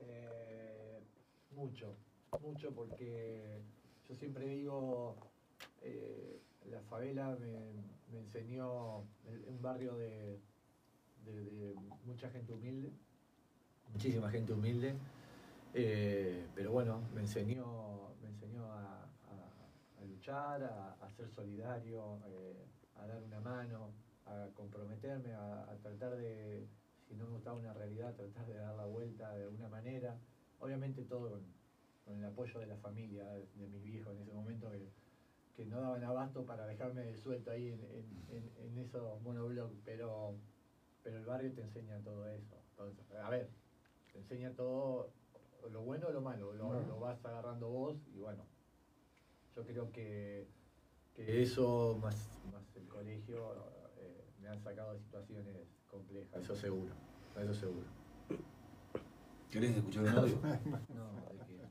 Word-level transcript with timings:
Eh, 0.00 1.00
mucho, 1.50 1.94
mucho 2.40 2.72
porque 2.72 3.60
yo 4.08 4.14
siempre 4.14 4.46
digo, 4.46 5.16
eh, 5.82 6.40
la 6.70 6.80
favela 6.82 7.36
me, 7.40 8.18
enseñó 8.18 8.98
un 9.46 9.58
barrio 9.60 9.96
de, 9.96 10.38
mucha 12.04 12.30
gente 12.30 12.52
humilde, 12.52 12.90
muchísima 13.92 14.30
gente 14.30 14.52
humilde, 14.52 14.94
eh, 15.74 16.46
pero 16.54 16.72
bueno, 16.72 17.02
me 17.14 17.20
enseñó, 17.20 18.14
me 18.22 18.28
enseñó 18.28 18.64
a, 18.72 19.04
luchar, 20.08 20.62
a, 21.00 21.10
ser 21.10 21.28
solidario, 21.30 22.18
a 22.96 23.06
dar 23.06 23.22
una 23.22 23.40
mano, 23.40 23.92
a 24.26 24.48
comprometerme, 24.54 25.34
a, 25.34 25.76
tratar 25.82 26.16
de, 26.16 26.66
si 27.06 27.14
no 27.14 27.24
me 27.26 27.32
gustaba 27.32 27.58
una 27.58 27.72
realidad, 27.72 28.14
tratar 28.14 28.46
de 28.46 28.54
dar 28.54 28.74
la 28.74 28.86
vuelta 28.86 29.34
de 29.34 29.44
alguna. 29.44 29.67
Obviamente 30.60 31.02
todo 31.04 31.30
con, 31.30 32.18
el 32.18 32.24
apoyo 32.24 32.58
de 32.60 32.66
la 32.66 32.76
familia, 32.76 33.24
de 33.28 33.68
mis 33.68 33.82
viejos 33.82 34.14
en 34.14 34.22
ese 34.22 34.32
momento 34.32 34.70
que, 34.70 35.66
no 35.66 35.80
daban 35.80 36.04
abasto 36.04 36.46
para 36.46 36.66
dejarme 36.66 37.16
suelto 37.16 37.50
ahí 37.50 37.72
en, 38.28 38.78
esos 38.78 39.20
monoblogs, 39.22 39.76
pero, 39.84 40.36
pero 41.02 41.18
el 41.18 41.24
barrio 41.24 41.52
te 41.52 41.62
enseña 41.62 41.98
todo 41.98 42.28
eso. 42.28 42.54
a 43.20 43.28
ver, 43.28 43.50
te 44.12 44.18
enseña 44.18 44.52
todo, 44.52 45.12
lo 45.72 45.82
bueno 45.82 46.06
o 46.06 46.12
lo 46.12 46.20
malo, 46.20 46.52
lo, 46.52 47.00
vas 47.00 47.24
agarrando 47.24 47.68
vos 47.68 47.96
y 48.14 48.20
bueno, 48.20 48.44
yo 49.56 49.64
creo 49.64 49.90
que, 49.90 50.46
que 51.14 51.42
eso 51.42 51.98
más, 52.00 52.40
más 52.52 52.76
el 52.76 52.86
colegio 52.86 53.56
eh, 53.96 54.24
me 54.40 54.48
han 54.48 54.60
sacado 54.60 54.94
de 54.94 55.00
situaciones 55.00 55.56
complejas, 55.88 56.40
eso 56.40 56.54
seguro, 56.54 56.94
eso 57.36 57.52
seguro. 57.52 57.97
¿Querés 59.50 59.76
escuchar 59.76 60.02
un 60.02 60.08
audio? 60.10 60.36
no, 60.42 61.32
de 61.32 61.46
qué. 61.46 61.68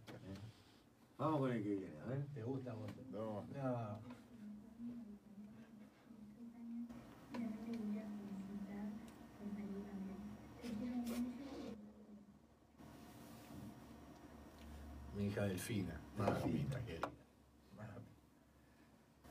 Vamos 1.18 1.40
con 1.40 1.52
el 1.52 1.62
que 1.62 1.76
viene, 1.76 2.00
a 2.00 2.06
ver. 2.06 2.26
¿Te 2.34 2.44
gusta 2.44 2.74
vos? 2.74 2.92
No. 3.12 3.46
No. 3.54 4.00
Mi 15.16 15.28
hija 15.28 15.44
Delfina, 15.44 16.00
mamita 16.18 16.84
querida. 16.84 17.10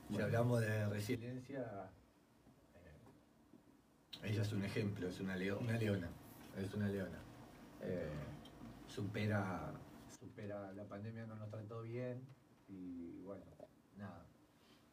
Si 0.09 0.21
hablamos 0.21 0.61
de 0.61 0.89
resiliencia, 0.89 1.91
ella 4.23 4.43
es 4.43 4.53
un 4.53 4.65
ejemplo, 4.65 5.09
es 5.09 5.21
una, 5.21 5.35
una 5.35 5.79
leona, 5.79 6.09
es 6.57 6.75
una 6.75 6.89
leona. 6.89 7.19
Eh, 7.83 8.36
supera, 8.97 9.75
supera, 10.09 10.73
la 10.73 10.85
pandemia 10.85 11.27
no 11.27 11.37
nos 11.37 11.51
trató 11.51 11.83
bien 11.83 12.27
y 12.67 13.21
bueno, 13.21 13.45
nada. 13.99 14.25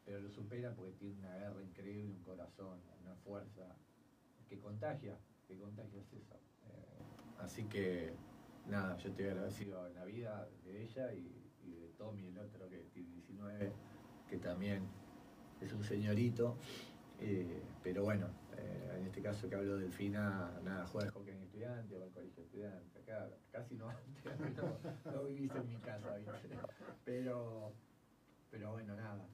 Pero 0.04 0.20
lo 0.20 0.28
supera 0.28 0.74
porque 0.74 0.92
tiene 0.92 1.14
una 1.20 1.34
guerra 1.36 1.62
increíble, 1.62 2.12
un 2.12 2.22
corazón, 2.22 2.82
una 3.02 3.14
fuerza 3.14 3.62
que 4.46 4.58
contagia, 4.58 5.18
que 5.48 5.56
contagia 5.56 6.02
es 6.02 6.12
eso. 6.12 6.34
Eh, 6.34 7.38
así 7.38 7.64
que 7.64 8.14
nada, 8.66 8.94
yo 8.98 9.08
estoy 9.08 9.24
agradecido 9.24 9.86
en 9.86 9.94
la 9.94 10.04
vida 10.04 10.50
de 10.66 10.82
ella 10.82 11.14
y, 11.14 11.50
y 11.64 11.72
de 11.72 11.88
Tommy, 11.96 12.26
el 12.26 12.38
otro 12.38 12.68
que 12.68 12.84
tiene 12.92 13.08
19, 13.08 13.72
que 14.28 14.36
también 14.36 14.86
es 15.62 15.72
un 15.72 15.82
señorito. 15.82 16.58
Eh, 17.20 17.62
pero 17.82 18.04
bueno, 18.04 18.26
eh, 18.56 18.96
en 18.98 19.06
este 19.06 19.22
caso 19.22 19.48
que 19.48 19.54
hablo 19.54 19.78
del 19.78 19.92
FINA, 19.92 20.50
nada, 20.62 20.86
juega 20.86 21.06
al 21.06 21.12
hockey 21.12 21.32
en 21.32 21.42
estudiante, 21.42 21.98
va 21.98 22.04
al 22.04 22.12
colegio 22.12 22.42
estudiante, 22.42 22.98
acá 22.98 23.28
casi 23.50 23.76
no, 23.76 23.86
no, 25.12 25.24
vivís 25.24 25.54
en 25.54 25.68
mi 25.68 25.76
casa, 25.76 26.16
Pero, 27.04 27.72
pero 28.50 28.72
bueno, 28.72 28.96
nada, 28.96 29.26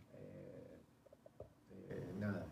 eh, 1.89 2.14
nada, 2.19 2.46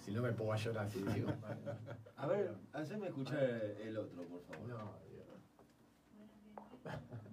si 0.00 0.12
no 0.12 0.22
me 0.22 0.32
pongo 0.32 0.52
a 0.52 0.56
llorar 0.56 0.90
si 0.90 1.02
digo. 1.02 1.30
a 2.16 2.26
ver, 2.26 2.54
haceme 2.72 3.08
escuchar 3.08 3.42
el 3.42 3.96
otro, 3.96 4.22
por 4.24 4.42
favor. 4.42 4.68
No, 4.68 4.98
Dios. 5.08 5.26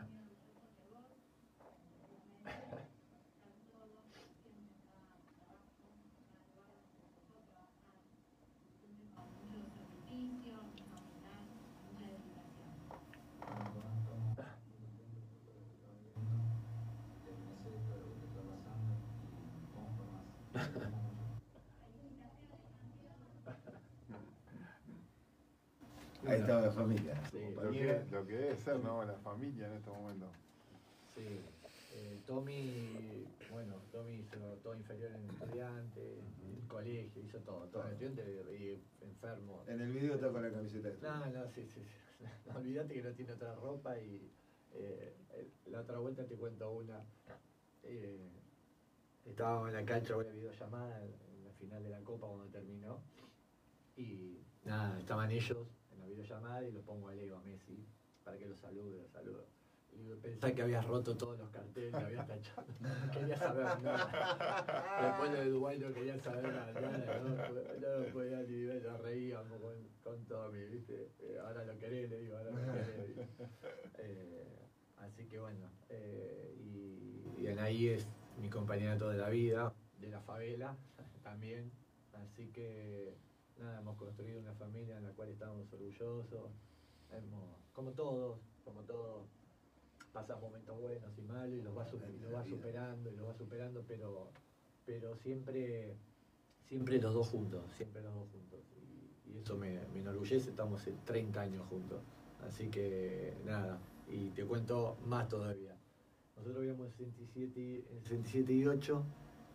Ahí 26.26 26.40
está 26.42 26.62
la 26.62 26.72
familia. 26.72 27.22
lo, 27.56 27.72
que, 27.72 28.06
lo, 28.12 28.28
que, 28.28 28.34
debe 28.34 28.56
ser, 28.58 28.80
¿no? 28.80 29.06
La 29.06 29.14
familia 29.20 29.68
en 29.68 29.74
este 29.74 29.90
momento. 29.90 30.30
Sí. 31.16 31.40
Eh, 31.96 32.20
Tommy, 32.26 33.26
bueno, 33.50 33.76
Tommy 33.92 34.20
hizo 34.20 34.38
todo 34.62 34.76
inferior 34.76 35.12
en 35.12 35.30
estudiante, 35.30 36.20
en 36.20 36.62
el 36.62 36.68
colegio, 36.68 37.22
hizo 37.24 37.40
todo, 37.40 37.66
todo 37.68 37.86
en 37.88 37.94
estudiante 37.94 38.24
y 38.60 38.82
enfermo. 39.04 39.64
En 39.68 39.80
el 39.82 39.92
video 39.92 40.16
está 40.16 40.30
con 40.30 40.42
la 40.44 40.52
camiseta 40.52 40.90
de 40.90 40.98
No, 41.02 41.26
no, 41.28 41.48
sí, 41.50 41.66
sí. 41.66 41.82
No, 42.48 42.58
olvídate 42.58 42.94
que 42.94 43.02
no 43.04 43.12
tiene 43.12 43.34
otra 43.34 43.56
ropa 43.56 43.98
y 43.98 44.32
eh, 44.74 45.14
la 45.68 45.82
otra 45.82 46.00
vuelta 46.00 46.26
te 46.26 46.36
cuento 46.36 46.72
una. 46.72 47.04
Estábamos 49.38 49.68
en 49.68 49.76
la 49.76 49.86
cancha, 49.86 50.18
una 50.18 50.32
videollamada 50.32 51.00
en 51.04 51.44
la 51.44 51.52
final 51.60 51.84
de 51.84 51.90
la 51.92 52.00
Copa 52.00 52.26
cuando 52.26 52.48
terminó. 52.48 53.04
Y 53.96 54.40
nada, 54.66 54.98
estaban 54.98 55.30
ellos 55.30 55.68
en 55.94 56.00
la 56.00 56.08
videollamada 56.08 56.68
y 56.68 56.72
lo 56.72 56.82
pongo 56.82 57.10
a 57.10 57.14
Leo 57.14 57.38
a 57.38 57.44
Messi 57.44 57.86
para 58.24 58.36
que 58.36 58.48
lo 58.48 58.56
salude, 58.58 59.00
lo 59.00 59.08
saludo. 59.08 59.46
Y 59.92 60.12
pensé 60.16 60.56
que 60.56 60.62
habías 60.64 60.84
roto 60.88 61.16
todos 61.16 61.38
los 61.38 61.52
carteles, 61.52 61.92
que 61.92 62.04
habías 62.04 62.26
tachado. 62.26 62.66
No 62.82 63.12
quería 63.12 63.38
saber 63.38 63.80
nada. 63.84 65.02
Después 65.04 65.32
de 65.32 65.50
Dubái 65.52 65.78
no 65.78 65.94
quería 65.94 66.18
saber 66.18 66.44
nada. 66.44 66.74
No, 66.82 68.00
no, 68.00 68.14
podía 68.14 68.42
ni 68.42 68.64
ver, 68.64 68.84
nos 68.86 69.00
reíamos 69.02 69.62
con, 69.62 69.76
con 70.04 70.26
Tommy, 70.26 70.66
¿viste? 70.66 71.12
Eh, 71.20 71.38
ahora 71.46 71.64
lo 71.64 71.78
querés, 71.78 72.10
le 72.10 72.22
digo, 72.22 72.38
ahora 72.38 72.50
lo 72.50 72.74
querés. 72.74 73.28
Eh, 74.00 74.48
así 74.98 75.28
que 75.28 75.40
bueno, 75.40 75.70
eh, 75.90 76.56
y, 76.60 77.42
y 77.42 77.48
Anaí 77.48 77.90
es 77.90 78.08
mi 78.42 78.50
compañera 78.50 78.98
toda 78.98 79.16
la 79.16 79.30
vida, 79.30 79.74
de 80.00 80.10
la 80.10 80.22
favela 80.22 80.76
también. 81.24 81.72
Así 82.14 82.48
que 82.48 83.16
nada, 83.60 83.80
hemos 83.80 83.98
construido 83.98 84.40
una 84.40 84.54
familia 84.54 84.98
en 84.98 85.04
la 85.04 85.12
cual 85.12 85.30
estamos 85.30 85.72
orgullosos. 85.72 86.52
Hemos, 87.12 87.44
como 87.74 87.92
todos, 87.92 88.40
como 88.64 88.82
todos, 88.82 89.28
pasamos 90.12 90.44
momentos 90.44 90.80
buenos 90.80 91.18
y 91.18 91.22
malos 91.22 91.58
y 91.58 91.62
los 91.62 91.78
va, 91.78 91.84
va 91.84 92.44
superando 92.46 93.10
y 93.12 93.16
los 93.16 93.28
va 93.28 93.34
superando, 93.34 93.84
pero, 93.88 94.32
pero 94.86 95.16
siempre, 95.18 95.96
siempre 96.68 97.00
los 97.00 97.14
dos 97.14 97.28
juntos, 97.30 97.64
siempre 97.78 98.02
los 98.02 98.14
dos 98.14 98.28
juntos. 98.32 98.60
Y, 99.26 99.38
eso 99.40 99.56
me, 99.58 99.84
enorgullece, 99.96 100.50
estamos 100.50 100.86
en 100.88 100.98
30 101.06 101.42
años 101.42 101.68
juntos. 101.68 102.02
Así 102.48 102.70
que 102.70 103.36
nada, 103.46 103.80
y 104.08 104.30
te 104.32 104.46
cuento 104.46 104.98
más 105.06 105.28
todavía. 105.28 105.77
Nosotros 106.38 106.62
vivíamos 106.62 106.88
en 106.88 107.12
67, 107.12 107.86
en 107.92 108.04
67 108.04 108.54
y 108.54 108.66
8 108.66 109.06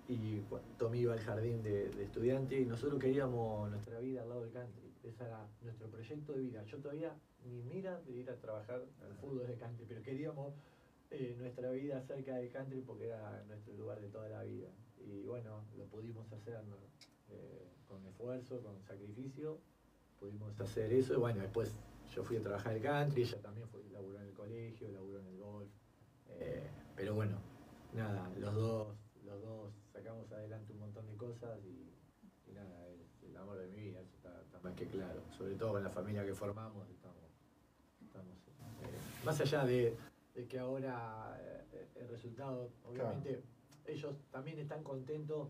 y 0.09 0.43
Tommy 0.78 1.00
iba 1.00 1.15
al 1.15 1.20
jardín 1.20 1.62
de, 1.62 1.87
estudiante 2.03 2.60
y 2.60 2.66
nosotros 2.66 3.00
queríamos 3.00 3.70
nuestra 3.70 4.00
vida 4.00 4.22
al 4.22 4.28
lado 4.28 4.43
del 4.43 4.53
country. 4.53 4.93
Ese 5.04 5.25
era 5.25 5.48
nuestro 5.62 5.88
proyecto 5.88 6.32
de 6.32 6.41
vida. 6.41 6.65
Yo 6.65 6.78
todavía 6.78 7.15
ni 7.44 7.62
mira 7.62 8.00
de 8.00 8.12
ir 8.12 8.31
a 8.31 8.37
trabajar 8.37 8.82
al 9.02 9.14
fútbol 9.17 9.46
de 9.46 9.56
country, 9.56 9.84
pero 9.88 10.02
queríamos 10.02 10.55
eh, 11.11 11.34
nuestra 11.38 11.70
vida 11.70 12.00
cerca 12.02 12.37
del 12.37 12.50
country 12.50 12.81
porque 12.81 13.06
era 13.06 13.43
nuestro 13.49 13.75
lugar 13.75 14.00
de 14.00 14.08
toda 14.08 14.28
la 14.28 14.43
vida. 14.43 14.69
Y 14.99 15.25
bueno, 15.25 15.64
lo 15.76 15.85
pudimos 15.87 16.31
hacer 16.32 16.61
eh, 17.31 17.69
con 17.88 18.05
esfuerzo, 18.06 18.61
con 18.61 18.82
sacrificio, 18.82 19.58
pudimos 20.19 20.61
hacer 20.61 20.93
eso. 20.93 21.14
Y 21.14 21.17
bueno, 21.17 21.40
después 21.40 21.75
yo 22.14 22.23
fui 22.23 22.37
a 22.37 22.43
trabajar 22.43 22.75
el 22.75 22.82
country, 22.82 23.23
ella 23.23 23.40
también 23.40 23.69
fue, 23.69 23.81
laburó 23.93 24.20
en 24.20 24.26
el 24.26 24.35
colegio, 24.35 24.90
laburó 24.90 25.20
en 25.20 25.26
el 25.26 25.38
golf. 25.38 25.70
Eh, 26.40 26.62
pero 26.96 27.14
bueno, 27.14 27.38
nada, 27.94 28.31
los 28.38 28.55
dos 28.55 28.96
los 29.25 29.40
dos 29.43 29.73
sacamos 29.93 30.31
adelante 30.32 30.73
un 30.73 30.81
montón 30.81 31.06
de 31.06 31.17
cosas 31.17 31.58
y, 31.64 32.52
nada, 32.52 32.87
es 32.88 33.23
el 33.23 33.37
amor 33.37 33.58
de 33.58 33.67
mi 33.69 33.76
vida, 33.76 34.00
eso 34.00 34.14
está, 34.17 34.58
más 34.62 34.75
que 34.75 34.87
claro. 34.87 35.23
Sobre 35.37 35.55
todo 35.55 35.73
con 35.73 35.82
la 35.82 35.90
familia 35.90 36.25
que 36.25 36.34
formamos, 36.34 36.88
estamos, 36.90 37.23
eh, 38.14 39.25
más 39.25 39.40
allá 39.40 39.64
de, 39.64 39.96
que 40.49 40.58
ahora 40.58 41.38
eh, 41.40 41.88
el 41.96 42.08
resultado, 42.08 42.70
obviamente, 42.85 43.43
ellos 43.87 44.14
también 44.31 44.58
están 44.58 44.82
contentos 44.82 45.49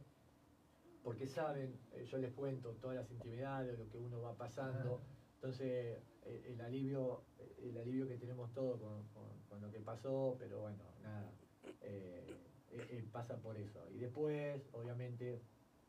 porque 1.02 1.26
saben, 1.26 1.76
yo 2.08 2.18
les 2.18 2.32
cuento 2.32 2.70
todas 2.80 2.96
las 2.96 3.10
intimidades, 3.10 3.76
lo 3.76 3.88
que 3.88 3.98
uno 3.98 4.20
va 4.20 4.34
pasando, 4.34 5.00
Entonces, 5.42 5.98
eh, 6.24 6.52
el 6.54 6.60
alivio, 6.60 7.24
el 7.60 7.76
alivio 7.76 8.06
que 8.06 8.16
tenemos 8.16 8.52
todos 8.52 8.80
con, 8.80 9.02
con, 9.48 9.60
lo 9.60 9.72
que 9.72 9.80
pasó, 9.80 10.36
pero 10.38 10.60
bueno, 10.60 10.78
nada, 11.02 11.32
eh, 11.80 12.24
eh, 12.70 13.04
pasa 13.10 13.36
por 13.38 13.56
eso. 13.56 13.84
Y 13.90 13.98
después, 13.98 14.62
obviamente, 14.72 15.42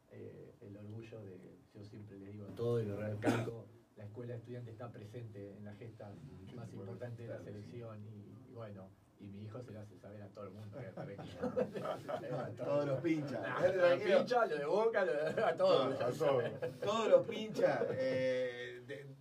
el 0.10 0.76
orgullo 0.76 1.22
de, 1.22 1.38
yo 1.76 1.84
siempre 1.86 2.18
les 2.18 2.34
digo 2.34 2.48
todo 2.56 2.82
y 2.82 2.86
lo 2.86 2.98
recalco, 2.98 3.68
la 3.96 4.06
escuela 4.06 4.34
de 4.34 4.40
estudiantes 4.40 4.74
está 4.74 4.92
presente 4.92 5.56
en 5.56 5.66
la 5.66 5.76
gesta 5.76 6.12
más 6.56 6.74
importante 6.74 7.22
de 7.22 7.30
la 7.30 7.40
selección 7.40 8.04
y 8.08 8.54
bueno, 8.54 8.90
y 9.20 9.28
mi 9.28 9.44
hijo 9.44 9.62
se 9.62 9.72
lo 9.72 9.82
hace 9.82 9.98
saber 10.00 10.24
a 10.24 10.30
todo 10.30 10.46
el 10.46 10.52
mundo. 10.52 10.78
todos 12.58 12.86
los 12.88 13.02
pinchas. 13.02 13.76
los 13.76 14.02
pinchas, 14.02 14.50
lo 14.50 14.58
de 14.58 14.66
boca, 14.66 15.06
lo 15.06 15.14
de, 15.14 15.44
a 15.44 15.56
todos. 15.56 16.18
todos. 16.18 17.08
los 17.10 17.28
pinchas. 17.28 17.84
Eh, 17.92 19.14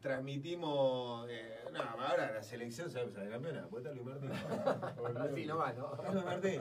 transmitimos. 0.00 1.28
Eh, 1.30 1.58
no, 1.72 1.80
ahora 1.80 2.32
la 2.32 2.42
selección 2.42 2.90
se 2.90 3.10
sale 3.10 3.30
campeona. 3.30 3.66
Puede 3.68 3.84
estar 3.84 3.96
Luis 3.96 4.06
Martín. 4.06 4.30
Así 5.18 5.46
nomás, 5.46 5.76
¿no? 5.76 6.12
Luis 6.12 6.24
Martín. 6.24 6.60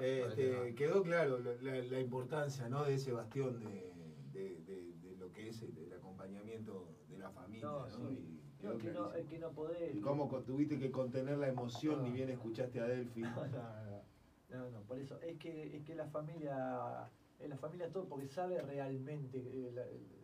Este, 0.00 0.74
quedó 0.74 1.02
claro 1.02 1.38
la, 1.38 1.52
la, 1.82 2.00
importancia 2.00 2.68
¿no? 2.68 2.84
de 2.84 2.94
ese 2.94 3.12
bastión 3.12 3.60
de, 3.60 3.92
de, 4.32 4.56
de, 4.66 5.16
lo 5.16 5.32
que 5.32 5.48
es 5.48 5.62
el, 5.62 5.92
acompañamiento 5.92 6.88
de 7.08 7.18
la 7.18 7.30
familia. 7.30 7.66
No, 7.66 7.86
¿no? 7.86 8.10
Y, 8.10 8.40
no, 8.62 8.78
que 8.78 8.92
no, 8.92 9.12
es 9.12 9.26
que 9.26 9.38
no 9.38 9.50
podés. 9.50 9.94
¿Y 9.94 10.00
cómo 10.00 10.28
tuviste 10.42 10.78
que 10.78 10.90
contener 10.90 11.38
la 11.38 11.48
emoción 11.48 12.02
ni 12.02 12.10
bien 12.10 12.30
escuchaste 12.30 12.80
a 12.80 12.84
Delphi? 12.84 13.22
No, 14.52 14.68
no, 14.68 14.82
por 14.82 14.98
eso. 14.98 15.18
Es 15.22 15.38
que, 15.38 15.74
es 15.74 15.82
que 15.82 15.94
la 15.94 16.04
familia, 16.08 17.08
la 17.40 17.56
familia 17.56 17.90
todo, 17.90 18.06
porque 18.06 18.28
sabe 18.28 18.60
realmente 18.60 19.38
eh, 19.38 20.21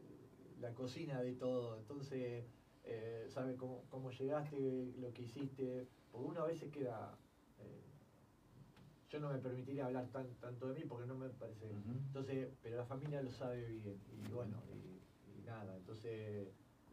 la, 0.60 0.72
cocina 0.75 1.20
de 1.20 1.32
todo. 1.34 1.78
Entonces, 1.78 2.44
eh, 2.84 3.26
sabe 3.28 3.56
cómo, 3.56 3.84
cómo, 3.88 4.10
llegaste, 4.10 4.93
lo 4.99 5.12
que 5.12 5.22
hiciste. 5.22 5.88
Porque 6.10 6.28
uno 6.28 6.43
a 6.43 6.46
veces 6.46 6.70
queda. 6.72 7.16
Eh, 7.58 7.84
yo 9.10 9.20
no 9.20 9.31
me 9.31 9.38
permitiría 9.38 9.87
hablar 9.87 10.08
tan, 10.08 10.26
tanto 10.37 10.69
de 10.69 10.81
mí 10.81 10.87
porque 10.87 11.06
no 11.06 11.16
me 11.16 11.28
parece. 11.28 11.70
Entonces, 12.06 12.49
pero 12.62 12.76
la 12.76 12.84
familia 12.84 13.22
lo 13.22 13.32
sabe 13.32 13.66
bien. 13.66 14.00
Y 14.10 14.32
bueno, 14.32 14.62
y 15.26 15.43
nada. 15.46 15.76
Entonces 15.76 16.49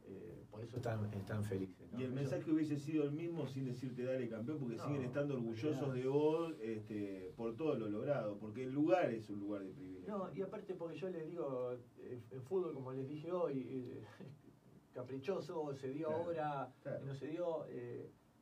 eh, 0.07 0.45
por 0.49 0.63
eso 0.63 0.77
están, 0.77 1.11
están 1.13 1.43
felices. 1.43 1.87
Y 1.97 2.03
el 2.03 2.11
mensaje 2.11 2.51
hubiese 2.51 2.77
sido 2.77 3.03
el 3.03 3.11
mismo 3.11 3.47
sin 3.47 3.65
decirte 3.65 4.03
dale 4.03 4.29
campeón, 4.29 4.59
porque 4.59 4.77
siguen 4.77 5.03
estando 5.03 5.35
orgullosos 5.35 5.93
de 5.93 6.07
vos 6.07 6.53
este, 6.61 7.33
por 7.35 7.55
todo 7.55 7.75
lo 7.75 7.89
logrado, 7.89 8.37
porque 8.37 8.63
el 8.63 8.71
lugar 8.71 9.11
es 9.11 9.29
un 9.29 9.39
lugar 9.39 9.63
de 9.63 9.71
privilegio. 9.71 10.17
No, 10.17 10.33
y 10.33 10.41
aparte 10.41 10.75
porque 10.75 10.97
yo 10.97 11.09
les 11.09 11.25
digo, 11.27 11.73
eh, 11.97 12.21
en 12.31 12.43
fútbol, 12.43 12.73
como 12.73 12.93
les 12.93 13.07
dije 13.07 13.31
hoy, 13.31 13.67
eh, 13.69 14.03
caprichoso, 14.93 15.75
se 15.75 15.89
dio 15.89 16.09
ahora, 16.09 16.73
no 17.05 17.13
se 17.13 17.27
dio, 17.27 17.65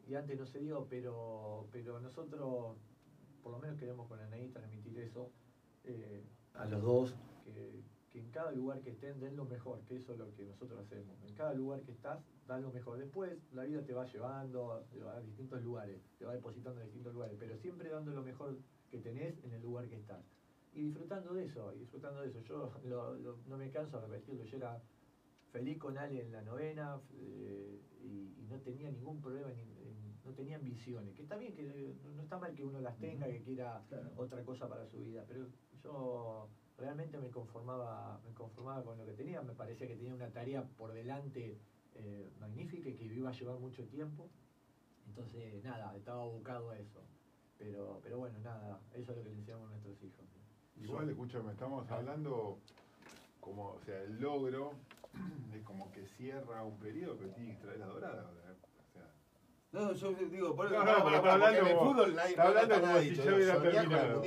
y 0.08 0.14
antes 0.14 0.38
no 0.38 0.46
se 0.46 0.60
dio, 0.60 0.86
pero, 0.88 1.68
pero 1.72 2.00
nosotros 2.00 2.78
por 3.42 3.52
lo 3.52 3.60
menos 3.60 3.78
queremos 3.78 4.08
con 4.08 4.20
Anaí 4.20 4.50
transmitir 4.50 5.00
eso 5.00 5.32
a 6.54 6.66
los 6.66 6.82
dos, 6.84 7.16
que, 7.44 7.84
que 8.14 8.20
en 8.20 8.30
cada 8.30 8.52
lugar 8.52 8.80
que 8.82 8.92
estén 8.92 9.20
den 9.20 9.36
lo 9.36 9.46
mejor, 9.46 9.82
que 9.86 9.96
eso 9.96 10.14
es 10.14 10.20
lo 10.20 10.32
que 10.36 10.46
nosotros 10.46 10.80
hacemos. 10.86 11.18
En 11.24 11.34
cada 11.34 11.56
lugar 11.56 11.82
que 11.82 11.92
estás, 11.92 12.20
dan 12.48 12.62
lo 12.62 12.72
mejor. 12.72 13.00
Después 13.00 13.40
la 13.54 13.64
vida 13.64 13.82
te 13.82 13.94
va 13.94 14.06
llevando 14.06 14.72
a 14.72 15.20
distintos 15.22 15.64
lugares, 15.64 16.00
te 16.20 16.26
va 16.26 16.34
depositando 16.34 16.80
en 16.80 16.86
distintos 16.86 17.12
lugares, 17.12 17.36
pero 17.40 17.58
siempre 17.58 17.90
dando 17.90 18.12
lo 18.12 18.22
mejor 18.22 18.56
que 18.92 19.00
tenés 19.00 19.44
en 19.44 19.54
el 19.54 19.64
lugar 19.64 19.90
que 19.90 19.96
estás. 19.96 20.24
Y 20.76 20.84
disfrutando 20.84 21.34
de 21.34 21.46
eso, 21.46 21.74
y 21.74 21.80
disfrutando 21.80 22.22
de 22.22 22.30
eso. 22.30 22.42
Yo 22.42 22.72
no 23.48 23.58
me 23.58 23.72
canso 23.72 24.00
de 24.00 24.08
repetirlo, 24.08 24.46
yo 24.46 24.58
era 24.58 24.80
feliz 25.52 25.80
con 25.80 25.98
Ale 25.98 26.22
en 26.22 26.32
la 26.32 26.44
novena 26.44 27.00
eh, 27.16 27.80
y, 28.04 28.30
no 28.48 28.60
tenía 28.60 28.92
ningún 28.92 29.20
problema, 29.20 29.50
no 30.24 30.32
tenía 30.34 30.58
ambiciones. 30.58 31.16
Que 31.16 31.24
está 31.24 31.36
bien, 31.38 31.56
que 31.56 31.64
no 32.16 32.22
está 32.22 32.38
mal 32.38 32.54
que 32.54 32.64
uno 32.64 32.80
las 32.80 32.96
tenga, 33.00 33.26
que 33.26 33.42
quiera 33.42 33.84
otra 34.16 34.44
cosa 34.44 34.70
para 34.70 34.86
su 34.86 35.00
vida, 35.00 35.26
pero 35.28 35.48
yo 35.84 36.48
realmente 36.78 37.18
me 37.18 37.30
conformaba, 37.30 38.20
me 38.26 38.34
conformaba 38.34 38.84
con 38.84 38.98
lo 38.98 39.06
que 39.06 39.14
tenía, 39.14 39.42
me 39.42 39.54
parecía 39.54 39.88
que 39.88 39.96
tenía 39.96 40.14
una 40.14 40.30
tarea 40.30 40.64
por 40.78 40.92
delante 40.94 41.58
eh, 41.96 42.32
magnífica 42.40 42.90
y 42.90 42.96
que 42.96 43.06
iba 43.06 43.30
a 43.30 43.34
llevar 43.34 43.60
mucho 43.60 43.84
tiempo. 43.86 44.30
Entonces, 45.08 45.64
nada, 45.64 45.96
estaba 45.96 46.24
abocado 46.24 46.72
a 46.72 46.80
eso. 46.80 47.02
Pero, 47.58 48.00
pero 48.04 48.18
bueno, 48.18 48.40
nada, 48.44 48.80
eso 48.94 49.12
es 49.12 49.18
lo 49.18 49.24
que 49.24 49.30
le 49.30 49.36
enseñamos 49.36 49.68
a 49.68 49.72
nuestros 49.72 50.02
hijos. 50.04 50.26
Igual, 50.82 51.10
escúchame, 51.10 51.52
estamos 51.52 51.90
hablando 51.92 52.58
como, 53.40 53.72
o 53.72 53.80
sea, 53.86 54.02
el 54.02 54.20
logro 54.20 54.74
de 55.52 55.62
como 55.62 55.92
que 55.92 56.06
cierra 56.18 56.64
un 56.64 56.78
periodo, 56.80 57.16
pero 57.18 57.30
tiene 57.32 57.56
que 57.56 57.62
traer 57.62 57.80
la 57.80 57.86
dorada. 57.86 58.32
no, 59.72 59.94
yo 59.94 60.14
digo, 60.14 60.56
por 60.56 60.66
eso, 60.66 60.84
no, 60.84 60.86
no, 60.86 61.32
hablando 61.32 61.48
en 61.48 61.68
el 61.68 61.78
fútbol 61.78 62.16
nadie, 62.16 62.32
está 62.32 62.48
hablando 62.48 62.82
como 62.82 63.00
si 63.00 63.16
yo 63.16 63.36
hubiera 63.36 63.62
terminado. 63.62 64.24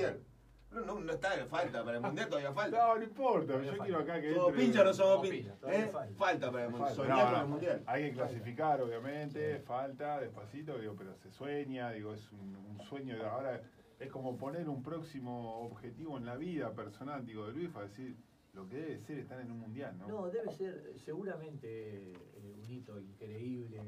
No, 0.70 0.80
no, 0.80 1.00
no 1.00 1.12
está 1.12 1.38
en 1.38 1.48
falta, 1.48 1.84
para 1.84 1.96
el 1.96 2.02
mundial 2.02 2.28
todavía 2.28 2.52
falta. 2.52 2.78
No, 2.78 2.96
no 2.96 3.04
importa, 3.04 3.62
yo 3.62 3.78
quiero 3.78 3.98
acá 4.00 4.20
que. 4.20 4.34
¿Somos 4.34 4.52
pincha 4.52 4.80
o 4.80 4.84
no 4.84 4.94
somos 4.94 5.28
pincha? 5.28 5.54
¿Eh? 5.68 5.92
Falta 6.16 6.50
para 6.50 6.64
el 6.64 6.70
mundial. 6.70 6.94
Soñar 6.94 7.24
para 7.26 7.40
el 7.42 7.48
mundial. 7.48 7.82
Hay 7.86 8.02
que 8.04 8.12
clasificar, 8.12 8.80
obviamente, 8.80 9.58
falta, 9.60 10.20
despacito, 10.20 10.78
digo, 10.78 10.94
pero 10.96 11.14
se 11.16 11.30
sueña, 11.30 11.90
digo, 11.92 12.12
es 12.12 12.30
un, 12.32 12.78
sueño 12.88 13.16
de 13.16 13.26
ahora. 13.26 13.62
Es 13.98 14.10
como 14.10 14.36
poner 14.36 14.68
un 14.68 14.82
próximo 14.82 15.60
objetivo 15.60 16.18
en 16.18 16.26
la 16.26 16.36
vida 16.36 16.72
personal, 16.74 17.24
digo, 17.24 17.46
de 17.46 17.52
Luis, 17.52 17.70
para 17.70 17.86
decir 17.86 18.14
lo 18.52 18.68
que 18.68 18.76
debe 18.76 18.98
ser 18.98 19.18
estar 19.18 19.40
en 19.40 19.50
un 19.50 19.58
mundial, 19.58 19.96
¿no? 19.98 20.06
No, 20.06 20.26
debe 20.28 20.50
ser 20.52 20.92
seguramente 20.98 22.12
eh, 22.12 22.54
un 22.54 22.70
hito 22.70 23.00
increíble, 23.00 23.80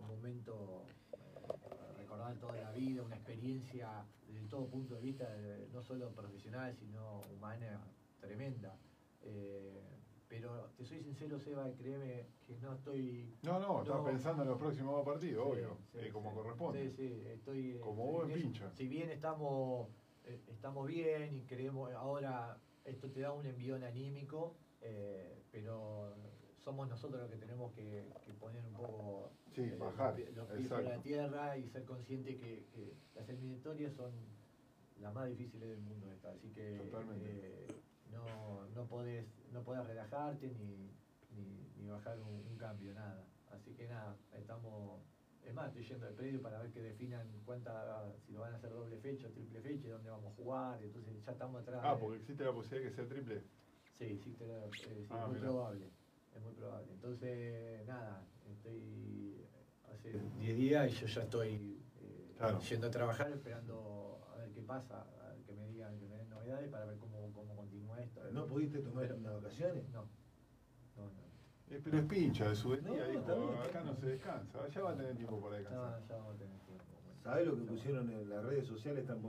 un 0.00 0.08
momento 0.08 0.84
recordar 1.96 2.36
toda 2.36 2.56
la 2.56 2.70
vida, 2.72 3.02
una 3.02 3.16
experiencia 3.16 3.88
todo 4.48 4.66
punto 4.68 4.94
de 4.94 5.00
vista, 5.00 5.28
no 5.72 5.82
solo 5.82 6.10
profesional, 6.10 6.74
sino 6.74 7.22
humana, 7.32 7.80
tremenda. 8.20 8.76
Eh, 9.22 9.82
pero 10.28 10.70
te 10.76 10.84
soy 10.84 11.00
sincero, 11.00 11.38
Seba, 11.38 11.70
créeme 11.76 12.26
que 12.46 12.56
no 12.58 12.74
estoy. 12.74 13.36
No, 13.42 13.60
no, 13.60 13.82
estás 13.82 14.00
pensando 14.00 14.42
en 14.42 14.48
los 14.48 14.58
próximos 14.58 15.04
partidos, 15.04 15.46
obvio, 15.46 15.78
eh, 15.94 16.10
como 16.12 16.34
corresponde. 16.34 16.90
Sí, 16.90 16.96
sí, 16.96 17.22
estoy. 17.28 17.78
Como 17.78 18.06
vos 18.06 18.28
en 18.28 18.34
pincha. 18.34 18.70
Si 18.72 18.88
bien 18.88 19.10
estamos, 19.10 19.88
eh, 20.24 20.40
estamos 20.48 20.86
bien 20.86 21.32
y 21.34 21.44
creemos, 21.44 21.92
ahora 21.92 22.58
esto 22.84 23.10
te 23.10 23.20
da 23.20 23.32
un 23.32 23.46
envión 23.46 23.84
anímico, 23.84 24.56
pero 25.50 26.14
somos 26.66 26.88
nosotros 26.88 27.20
los 27.20 27.30
que 27.30 27.36
tenemos 27.36 27.72
que, 27.74 28.02
poner 28.40 28.60
un 28.64 28.72
poco 28.72 29.30
eh, 29.54 29.76
bajar, 29.78 30.18
los, 30.34 30.48
pies 30.48 30.68
sobre 30.68 30.88
la 30.88 31.00
tierra 31.00 31.56
y 31.56 31.68
ser 31.68 31.84
conscientes 31.84 32.34
que, 32.40 32.92
las 33.14 33.28
eliminatorias 33.28 33.94
son 33.94 34.10
las 35.00 35.14
más 35.14 35.28
difíciles 35.28 35.68
del 35.68 35.78
mundo 35.78 36.08
así 36.24 36.50
que 36.50 36.74
eh, 36.74 37.66
no, 38.10 38.66
no, 38.74 38.84
podés, 38.88 39.26
no 39.52 39.62
podés 39.62 39.86
relajarte 39.86 40.48
ni, 40.58 40.90
ni, 41.78 41.88
bajar 41.88 42.18
un, 42.18 42.56
cambio, 42.58 42.92
nada. 42.94 43.24
Así 43.52 43.72
que 43.74 43.86
nada, 43.86 44.16
estamos, 44.32 45.00
es 45.44 45.54
más, 45.54 45.68
estoy 45.68 45.84
yendo 45.84 46.08
al 46.08 46.14
predio 46.14 46.42
para 46.42 46.58
ver 46.58 46.72
que 46.72 46.80
definan 46.80 47.28
cuánta, 47.44 48.12
si 48.26 48.32
lo 48.32 48.40
van 48.40 48.54
a 48.54 48.56
hacer 48.56 48.70
doble 48.70 48.96
fecha 48.98 49.28
o 49.28 49.30
triple 49.30 49.60
fecha, 49.60 49.90
dónde 49.90 50.10
vamos 50.10 50.32
a 50.32 50.34
jugar, 50.34 50.82
entonces 50.82 51.14
ya 51.24 51.30
estamos 51.30 51.62
atrás. 51.62 51.80
Ah, 51.84 51.96
porque 51.96 52.18
existe 52.18 52.42
la 52.42 52.52
posibilidad 52.52 52.82
de 52.82 52.90
que 52.90 52.96
sea 52.96 53.08
triple. 53.08 53.42
Sí, 53.92 54.04
existe 54.04 54.44
eh, 54.44 54.70
sí, 54.72 55.06
ah, 55.10 55.28
muy 55.28 55.38
probable 55.38 55.86
es 56.36 56.42
muy 56.42 56.52
probable. 56.54 56.92
Entonces, 56.92 57.86
nada, 57.86 58.24
estoy 58.50 59.46
hace 59.92 60.20
10 60.38 60.56
días 60.56 60.92
y 60.92 60.94
yo 60.94 61.06
ya 61.06 61.22
estoy 61.22 61.80
eh, 62.00 62.58
yendo 62.68 62.86
a 62.86 62.90
trabajar 62.90 63.30
esperando 63.30 64.20
a 64.32 64.36
ver 64.38 64.50
qué 64.52 64.62
pasa, 64.62 65.06
a 65.22 65.32
ver 65.32 65.42
que 65.42 65.52
me 65.54 65.66
digan, 65.68 65.98
que 65.98 66.06
me 66.06 66.16
den 66.16 66.28
novedades 66.28 66.68
para 66.70 66.84
ver 66.86 66.98
cómo, 66.98 67.32
cómo 67.32 67.56
continúa 67.56 68.00
esto. 68.00 68.20
¿No 68.32 68.46
pudiste 68.46 68.80
tomar 68.80 69.12
unas 69.12 69.34
vacaciones? 69.34 69.88
No. 69.90 70.02
no, 70.96 71.04
no. 71.04 71.26
Eh, 71.68 71.80
pero 71.82 71.98
es 71.98 72.04
pincha 72.04 72.48
de 72.48 72.54
su 72.54 72.76
día, 72.76 73.08
no, 73.26 73.62
acá 73.62 73.82
no 73.82 73.94
se 73.96 74.06
descansa, 74.06 74.68
ya 74.68 74.82
va 74.82 74.90
a 74.92 74.96
tener 74.96 75.16
tiempo 75.16 75.40
para 75.40 75.56
descansar. 75.56 76.00
No, 76.00 76.06
ya 76.06 76.16
va 76.16 76.32
a 76.32 76.36
tener 76.36 76.58
¿Sabes 77.26 77.46
lo 77.48 77.56
que 77.56 77.62
pusieron 77.62 78.08
en 78.08 78.30
las 78.30 78.44
redes 78.44 78.68
sociales? 78.68 79.00
Están, 79.00 79.20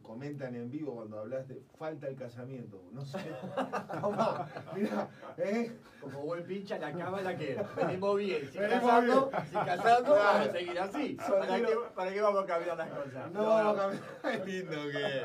comentan 0.00 0.54
en 0.54 0.70
vivo 0.70 0.94
cuando 0.94 1.18
hablaste, 1.18 1.60
falta 1.76 2.06
el 2.06 2.14
casamiento. 2.14 2.80
No 2.92 3.04
sé. 3.04 3.18
¿eh? 5.38 5.72
Como 6.00 6.20
buen 6.20 6.44
pincha, 6.44 6.78
la 6.78 6.92
cama 6.92 7.20
la 7.22 7.36
que 7.36 7.60
Venimos 7.74 8.16
bien. 8.16 8.48
Si 8.48 8.58
casando, 8.58 9.32
si 9.44 9.56
casando 9.56 10.12
vamos 10.12 10.48
a 10.48 10.52
seguir 10.52 10.78
así. 10.78 11.16
¿Para 11.16 11.56
qué, 11.56 11.76
¿Para 11.96 12.12
qué, 12.12 12.20
vamos 12.20 12.44
a 12.44 12.46
cambiar 12.46 12.76
las 12.76 12.90
cosas? 12.90 13.32
No, 13.32 13.44
vamos 13.44 13.76
a 13.76 13.82
cambiar. 13.82 14.04
Qué 14.44 14.46
lindo 14.46 14.76
que 14.92 15.24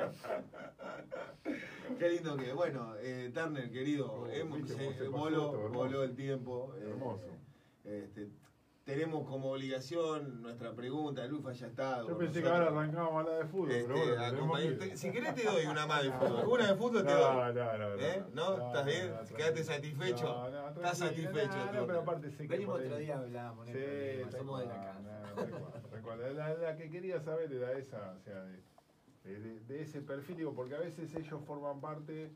Qué 2.00 2.10
lindo 2.10 2.36
que 2.36 2.52
Bueno, 2.54 2.96
eh, 2.98 3.30
Turner, 3.32 3.70
querido, 3.70 4.28
hemos, 4.32 4.68
se, 4.68 5.08
voló, 5.08 5.70
voló, 5.70 6.02
el 6.02 6.16
tiempo. 6.16 6.74
Hermoso. 6.82 7.28
Eh, 7.86 8.06
este, 8.08 8.28
tenemos 8.92 9.26
como 9.28 9.52
obligación 9.52 10.42
nuestra 10.42 10.74
pregunta, 10.74 11.26
Lufa 11.26 11.54
ya 11.54 11.68
está. 11.68 12.06
Yo 12.06 12.18
pensé 12.18 12.42
que 12.42 12.50
ahora 12.50 12.68
arrancábamos 12.68 13.26
a 13.26 13.30
la 13.30 13.38
de 13.38 13.46
fútbol, 13.46 13.68
pero 13.70 14.46
bueno, 14.48 14.58
este, 14.58 14.98
Si 14.98 15.12
querés 15.12 15.36
te 15.36 15.44
doy 15.46 15.66
una 15.66 15.86
más 15.88 16.04
de 16.04 16.12
fútbol. 16.12 16.46
Una 16.52 16.68
de 16.68 16.76
fútbol 16.76 17.06
te 17.06 17.14
doy. 17.14 17.22
No, 17.22 17.54
no, 17.54 17.78
no. 17.78 17.96
¿Eh? 17.96 18.24
¿No? 18.34 18.68
¿Estás 18.68 18.86
bien? 18.86 19.14
¿Quedaste 19.36 19.64
satisfecho? 19.64 20.24
No, 20.26 20.50
no, 20.52 20.70
Está 20.70 20.96
satisfecho. 20.96 21.72
No, 21.74 21.88
pero 21.88 22.00
aparte 22.02 22.32
sé 22.32 22.38
que 22.44 22.48
Venimos 22.48 22.80
otro 22.82 22.98
día 22.98 23.18
hablábamos, 23.18 23.68
Sí, 23.68 23.74
problema, 23.74 24.32
somos 24.32 24.60
de 24.60 24.66
la 24.66 24.76
casa. 24.76 26.02
cual. 26.04 26.36
La, 26.36 26.54
la 26.56 26.76
que 26.76 26.90
quería 26.90 27.22
saber 27.22 27.52
era 27.54 27.72
esa, 27.78 28.14
o 28.18 28.20
sea, 28.20 28.44
de, 28.44 28.62
de- 29.24 29.40
de- 29.40 29.60
de 29.62 29.82
ese 29.84 30.02
perfil, 30.02 30.36
digo, 30.38 30.54
porque 30.54 30.76
a 30.76 30.80
veces 30.80 31.14
ellos 31.16 31.42
forman 31.46 31.80
parte, 31.80 32.32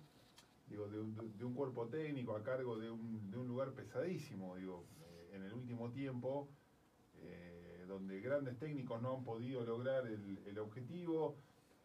digo, 0.67 0.87
de 0.87 0.99
un, 1.01 1.37
de 1.37 1.43
un 1.45 1.53
cuerpo 1.53 1.87
técnico 1.87 2.35
a 2.35 2.43
cargo 2.43 2.77
de 2.77 2.89
un, 2.91 3.29
de 3.31 3.37
un 3.37 3.47
lugar 3.47 3.71
pesadísimo, 3.71 4.55
digo, 4.55 4.85
en 5.35 5.43
el 5.43 5.53
último 5.53 5.89
tiempo, 5.91 6.49
eh, 7.15 7.85
donde 7.87 8.19
grandes 8.21 8.57
técnicos 8.57 9.01
no 9.01 9.15
han 9.17 9.23
podido 9.23 9.63
lograr 9.65 10.07
el, 10.07 10.39
el 10.45 10.59
objetivo 10.59 11.35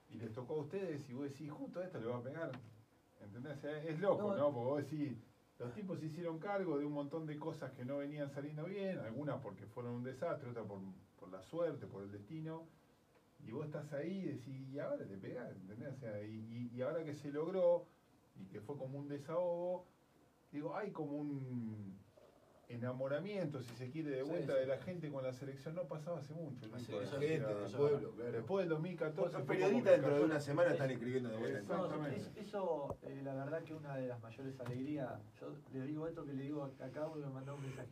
y 0.08 0.18
les 0.18 0.32
tocó 0.32 0.54
a 0.54 0.58
ustedes 0.62 1.08
y 1.08 1.12
vos 1.14 1.24
decís, 1.24 1.50
justo 1.50 1.80
a 1.80 1.84
esto 1.84 2.00
le 2.00 2.06
va 2.06 2.18
a 2.18 2.22
pegar. 2.22 2.52
¿Entendés? 3.20 3.62
Es 3.64 3.98
loco, 4.00 4.34
No. 4.34 4.52
Porque 4.52 4.70
vos 4.70 4.82
decís, 4.82 5.16
los 5.58 5.72
tipos 5.74 5.98
se 6.00 6.06
hicieron 6.06 6.38
cargo 6.38 6.78
de 6.78 6.86
un 6.86 6.92
montón 6.92 7.26
de 7.26 7.36
cosas 7.38 7.70
que 7.72 7.84
no 7.84 7.98
venían 7.98 8.30
saliendo 8.30 8.64
bien, 8.64 8.98
algunas 8.98 9.40
porque 9.42 9.66
fueron 9.66 9.92
un 9.96 10.02
desastre, 10.04 10.48
otras 10.50 10.66
por, 10.66 10.80
por 11.18 11.30
la 11.30 11.42
suerte, 11.42 11.86
por 11.86 12.02
el 12.02 12.10
destino. 12.10 12.66
Y 13.46 13.52
vos 13.52 13.66
estás 13.66 13.92
ahí 13.92 14.20
y 14.20 14.26
decís, 14.26 14.68
y 14.68 14.78
ahora 14.78 15.04
le 15.04 15.16
pegás, 15.16 15.50
¿entendés? 15.56 15.88
O 15.92 15.96
sea, 15.96 16.22
y, 16.22 16.34
y- 16.72 16.76
y 16.76 16.82
ahora 16.82 17.04
que 17.04 17.14
se 17.14 17.30
logró 17.30 17.86
y 18.36 18.44
que 18.46 18.60
fue 18.60 18.76
como 18.76 18.98
un 18.98 19.08
desahogo, 19.08 19.86
digo, 20.50 20.74
hay 20.76 20.90
como 20.92 21.16
un 21.16 21.94
enamoramiento, 22.70 23.62
si 23.62 23.74
se 23.76 23.90
quiere, 23.90 24.10
de 24.10 24.22
vuelta 24.22 24.52
sí. 24.54 24.60
de 24.60 24.66
la 24.66 24.78
gente 24.78 25.10
con 25.10 25.22
la 25.24 25.32
selección. 25.32 25.74
No 25.74 25.82
pasaba 25.84 26.18
hace 26.18 26.32
mucho. 26.34 26.66
La 26.68 26.78
gente, 26.78 27.26
del 27.28 27.72
pueblo, 27.76 28.12
claro. 28.12 28.32
Después 28.32 28.62
del 28.64 28.68
2014. 28.70 29.38
Los 29.38 29.46
periodistas 29.46 29.92
dentro 29.92 30.14
de 30.16 30.24
una 30.24 30.40
semana 30.40 30.72
están 30.72 30.90
escribiendo 30.90 31.28
de 31.30 31.36
vuelta. 31.36 31.60
No, 31.76 31.84
Exactamente. 31.84 32.16
es- 32.40 32.46
eso, 32.46 32.96
eh, 33.02 33.20
la 33.24 33.34
verdad 33.34 33.62
que 33.62 33.74
una 33.74 33.96
de 33.96 34.06
las 34.08 34.20
mayores 34.22 34.58
alegrías, 34.60 35.10
yo 35.40 35.48
le 35.72 35.86
digo 35.86 36.06
esto 36.06 36.24
que 36.24 36.32
le 36.32 36.42
digo 36.44 36.64
a 36.64 36.88
cada 36.90 37.08
uno 37.08 37.20
que 37.20 37.26
me 37.26 37.32
mandó 37.34 37.54
un 37.54 37.62
mensaje, 37.62 37.88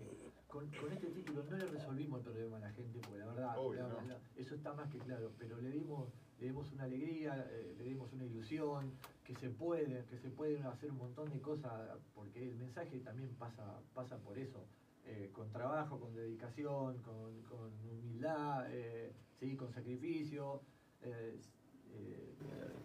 con, 0.47 0.66
con 0.70 0.92
este 0.92 1.08
título 1.08 1.44
no 1.50 1.56
le 1.56 1.66
resolvimos 1.66 2.18
el 2.20 2.25
problema 2.25 2.56
a 2.56 2.61
la 2.61 2.70
gente, 2.70 2.99
porque 3.02 3.18
la 3.18 3.26
verdad, 3.26 3.58
Obvio, 3.58 3.82
la- 3.82 3.88
no. 3.88 4.00
la- 4.08 4.18
eso 4.37 4.54
está 4.54 4.73
más 4.73 4.88
que 4.90 4.99
claro, 4.99 5.30
pero 5.38 5.61
le 5.61 5.70
dimos, 5.70 6.08
le 6.38 6.47
dimos 6.47 6.71
una 6.73 6.85
alegría, 6.85 7.47
eh, 7.50 7.75
le 7.78 7.85
dimos 7.85 8.12
una 8.12 8.25
ilusión, 8.25 8.92
que 9.25 9.35
se 9.35 9.50
puede, 9.50 10.04
que 10.07 10.18
se 10.18 10.30
pueden 10.30 10.64
hacer 10.66 10.90
un 10.92 10.99
montón 10.99 11.28
de 11.30 11.40
cosas, 11.40 11.99
porque 12.14 12.49
el 12.49 12.57
mensaje 12.57 13.00
también 13.00 13.30
pasa, 13.38 13.80
pasa 13.95 14.18
por 14.18 14.38
eso. 14.38 14.66
eh, 15.11 15.30
con 15.33 15.50
trabajo, 15.50 15.99
con 15.99 16.14
dedicación, 16.14 16.99
con, 17.02 17.42
con 17.45 17.73
humildad, 17.88 18.66
eh, 18.68 19.11
sí, 19.40 19.57
con 19.57 19.73
sacrificio, 19.73 20.61
eh, 21.00 21.40
eh, 21.95 22.35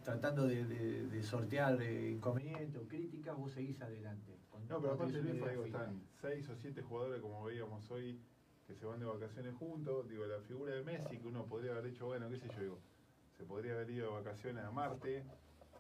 tratando 0.06 0.48
de, 0.48 0.64
de- 0.66 1.08
de 1.08 1.24
sortear 1.24 1.82
inconvenientes 1.84 2.82
o 2.82 2.88
críticas, 2.88 3.36
vos 3.36 3.52
seguís 3.52 3.82
adelante. 3.82 4.38
Con- 4.50 4.66
No, 4.70 4.80
pero 4.80 4.94
aparte 4.94 5.22
digo, 5.22 5.36
idea 5.50 5.64
fija. 5.64 5.66
están 5.80 6.02
seis 6.22 6.48
o 6.48 6.56
siete 6.56 6.82
jugadores 6.82 7.20
como 7.22 7.44
veíamos 7.44 7.92
hoy 7.92 8.18
que 8.66 8.74
se 8.74 8.86
van 8.86 9.00
de 9.02 9.06
vacaciones 9.06 9.54
juntos. 9.56 10.08
Digo, 10.08 10.26
la 10.26 10.40
figura 10.40 10.74
de 10.76 10.84
Messi 10.84 11.18
que 11.20 11.28
uno 11.28 11.46
podría 11.46 11.72
haber 11.74 11.88
hecho, 11.88 12.06
bueno, 12.06 12.30
qué 12.30 12.38
sé 12.38 12.48
yo, 12.56 12.62
digo, 12.62 12.80
se 13.44 13.48
podría 13.50 13.74
haber 13.74 13.90
ido 13.92 14.08
de 14.08 14.24
vacaciones 14.24 14.64
a 14.64 14.72
Marte. 14.72 15.24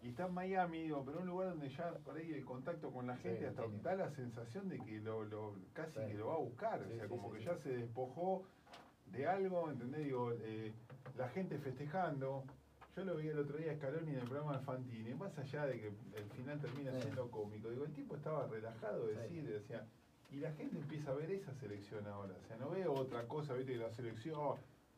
Y 0.01 0.10
está 0.10 0.25
en 0.25 0.34
Miami, 0.34 0.82
digo, 0.82 1.01
pero 1.05 1.20
un 1.22 1.27
lugar 1.27 1.50
donde 1.51 1.70
ya 1.70 1.91
por 2.03 2.17
ahí 2.17 2.34
el 2.34 2.43
contacto 2.43 2.91
con 2.91 3.08
la 3.08 3.15
Sí, 3.17 3.24
gente 3.24 3.48
hasta 3.48 3.63
tiene. 3.63 3.82
da 3.82 3.96
la 3.96 4.10
sensación 4.12 4.67
de 4.67 4.77
que 4.79 5.00
lo, 5.00 5.24
lo- 5.24 5.55
casi 5.72 5.93
Sí. 5.98 6.08
que 6.08 6.13
lo 6.15 6.27
va 6.27 6.34
a 6.36 6.39
buscar. 6.39 6.84
Sí, 6.86 6.93
o 6.93 6.98
sea, 6.98 7.08
como 7.08 7.32
que 7.32 7.39
ya 7.41 7.55
se 7.60 7.70
despojó 7.70 8.43
de 9.05 9.25
algo, 9.27 9.70
¿entendés? 9.72 10.03
Digo, 10.03 10.34
eh, 10.41 10.74
la 11.17 11.29
gente 11.29 11.58
festejando. 11.58 12.43
Yo 12.98 13.05
lo 13.05 13.15
vi 13.15 13.29
el 13.29 13.39
otro 13.39 13.58
día 13.58 13.72
a 13.72 13.75
Scaloni 13.77 14.12
en 14.12 14.20
el 14.20 14.27
programa 14.27 14.58
de 14.58 14.63
Fantini, 14.65 15.13
más 15.15 15.36
allá 15.39 15.65
de 15.67 15.79
que 15.79 15.88
el 15.88 16.25
final 16.36 16.60
termina 16.60 16.91
siendo 17.00 17.32
cómico, 17.32 17.70
digo, 17.70 17.86
el 17.86 17.93
tipo 17.93 18.15
estaba 18.17 18.46
relajado 18.48 19.08
de 19.08 19.15
decir, 19.15 19.48
decía, 19.50 19.84
y 20.32 20.36
la 20.36 20.51
gente 20.51 20.77
empieza 20.77 21.10
a 21.12 21.15
ver 21.15 21.32
esa 21.32 21.53
selección 21.55 22.05
ahora, 22.08 22.36
o 22.43 22.48
sea, 22.48 22.58
no 22.58 22.70
veo 22.70 22.93
otra 22.93 23.24
cosa, 23.27 23.53
viste, 23.55 23.72
que 23.74 23.79
la 23.79 23.89
selección, 23.89 24.58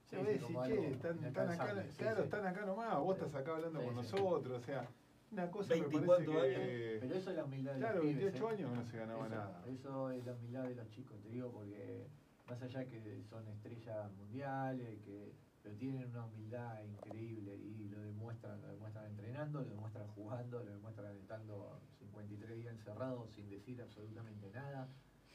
Sí, 0.09 0.15
che, 0.17 0.91
están, 0.91 1.23
están 1.23 1.49
acá, 1.49 1.73
claro, 1.97 2.17
sí. 2.21 2.23
están 2.25 2.45
acá 2.45 2.65
nomás, 2.65 2.99
vos 2.99 3.17
Sí. 3.17 3.23
estás 3.25 3.41
acá 3.41 3.55
hablando 3.55 3.79
Sí, 3.79 3.85
con 3.85 3.95
sí. 3.95 4.01
nosotros, 4.01 4.59
o 4.61 4.65
sea, 4.65 4.87
una 5.31 5.51
cosa 5.51 5.73
me 5.75 5.81
20 5.81 5.87
y 5.87 5.99
parece 5.99 6.05
cuántos 6.25 6.43
que... 6.43 6.97
Pero 7.01 7.15
eso 7.15 7.29
es 7.31 7.35
la 7.35 7.43
humildad 7.43 7.73
de 7.73 7.79
Claro, 7.79 7.95
los 7.95 8.05
pibes, 8.05 8.23
28 8.23 8.45
¿eh? 8.49 8.53
años 8.53 8.71
no 8.71 8.85
se 8.85 8.97
ganaba 8.97 9.25
eso, 9.25 9.35
nada. 9.35 9.63
Eso 9.67 10.11
es 10.11 10.25
la 10.25 10.33
humildad 10.33 10.63
de 10.63 10.75
los 10.75 10.89
chicos, 10.91 11.19
te 11.21 11.29
digo, 11.29 11.51
porque 11.51 12.07
más 12.47 12.61
allá 12.61 12.85
que 12.85 13.23
son 13.29 13.47
estrellas 13.47 14.11
mundiales, 14.13 14.99
que 15.03 15.33
pero 15.63 15.75
tienen 15.77 16.07
una 16.11 16.25
humildad 16.25 16.83
increíble 16.83 17.55
y 17.55 17.89
lo 17.89 17.99
demuestran, 17.99 18.61
lo 18.61 18.67
demuestran 18.67 19.07
entrenando, 19.07 19.61
lo 19.63 19.69
demuestran 19.69 20.07
jugando, 20.09 20.63
lo 20.63 20.71
demuestran 20.71 21.17
estando 21.17 21.79
53 21.97 22.55
días 22.59 22.75
encerrados 22.75 23.31
sin 23.31 23.49
decir 23.49 23.81
absolutamente 23.81 24.51
nada. 24.51 24.87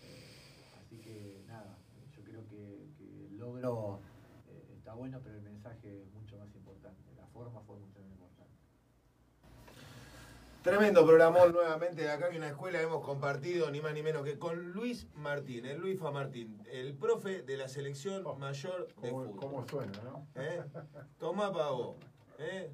Eh, 0.03 0.65
así 0.81 0.99
que 0.99 1.43
nada, 1.49 1.77
yo 2.17 2.23
creo 2.23 2.47
que, 2.47 2.87
que 2.97 3.27
el 3.27 3.39
logro 3.39 4.01
está 4.91 4.99
bueno, 4.99 5.21
pero 5.23 5.37
el 5.37 5.43
mensaje 5.43 6.03
es 6.03 6.13
mucho 6.13 6.37
más 6.37 6.53
importante. 6.53 7.01
La 7.17 7.25
forma 7.29 7.61
fue 7.61 7.77
mucho 7.77 8.01
más 8.01 8.11
importante. 8.11 8.51
Tremendo 10.65 11.07
programón 11.07 11.53
nuevamente 11.53 12.03
de 12.03 12.11
acá 12.11 12.27
hay 12.27 12.37
una 12.37 12.49
escuela 12.49 12.83
hemos 12.83 13.05
compartido 13.05 13.71
ni 13.71 13.81
más 13.81 13.95
ni 13.95 14.03
menos 14.03 14.25
que 14.25 14.37
con 14.37 14.73
Luis 14.73 15.07
Martín, 15.15 15.65
el 15.65 15.79
Luis 15.79 15.99
Fa 15.99 16.11
Martín, 16.11 16.61
el 16.73 16.95
profe 16.95 17.43
de 17.43 17.57
la 17.57 17.69
selección 17.69 18.25
Oh, 18.27 18.35
mayor 18.35 18.89
de 18.89 18.95
¿Cómo, 19.11 19.25
fútbol. 19.27 19.37
cómo 19.37 19.69
suena, 19.69 19.93
no? 20.03 20.27
¿Eh? 20.35 20.65
Tomá 21.19 21.53
pa' 21.53 21.71
vos. 21.71 21.97
¿eh? 22.41 22.73